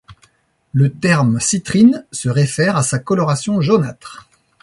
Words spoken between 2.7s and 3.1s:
à sa